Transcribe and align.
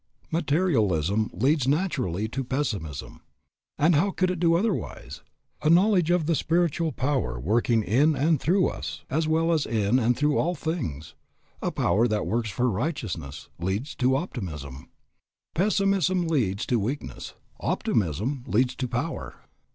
Materialism 0.31 1.29
leads 1.31 1.67
naturally 1.67 2.27
to 2.27 2.43
pessimism. 2.43 3.21
And 3.77 3.93
how 3.93 4.09
could 4.09 4.31
it 4.31 4.39
do 4.39 4.55
otherwise? 4.55 5.21
A 5.61 5.69
knowledge 5.69 6.09
of 6.09 6.25
the 6.25 6.33
Spiritual 6.33 6.91
Power 6.91 7.39
working 7.39 7.83
in 7.83 8.15
and 8.15 8.41
through 8.41 8.67
us 8.67 9.03
as 9.11 9.27
well 9.27 9.51
as 9.53 9.67
in 9.67 9.99
and 9.99 10.17
through 10.17 10.39
all 10.39 10.55
things, 10.55 11.13
a 11.61 11.69
power 11.71 12.07
that 12.07 12.25
works 12.25 12.49
for 12.49 12.67
righteousness, 12.67 13.49
leads 13.59 13.93
to 13.97 14.15
optimism. 14.15 14.89
Pessimism 15.53 16.25
leads 16.25 16.65
to 16.65 16.79
weakness. 16.79 17.35
Optimism 17.59 18.43
leads 18.47 18.73
to 18.77 18.87
power. 18.87 19.35